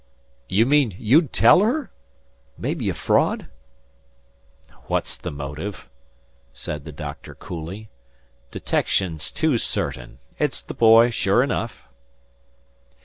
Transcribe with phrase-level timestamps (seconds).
[0.49, 1.91] "You mean you'd tell her?
[2.57, 3.45] 'May be a fraud?"
[4.87, 5.87] "What's the motive?"
[6.53, 7.91] said the doctor, coolly.
[8.49, 10.17] "Detection's too certain.
[10.39, 11.87] It's the boy sure enough."